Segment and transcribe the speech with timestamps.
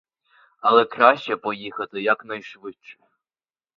[0.59, 2.99] Але краще поїхати якнайшвидше.